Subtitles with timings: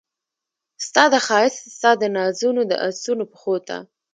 [0.87, 3.77] ستا د ښایست ستا دنازونو د اسونو پښو ته